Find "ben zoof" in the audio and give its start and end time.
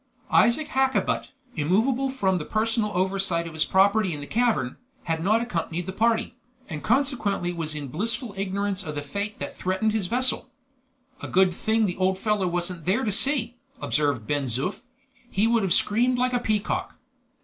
14.25-14.81